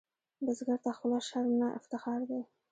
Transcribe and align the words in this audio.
بزګر 0.43 0.79
ته 0.83 0.91
خوله 0.97 1.19
شرم 1.27 1.51
نه، 1.61 1.67
افتخار 1.79 2.19
دی 2.29 2.41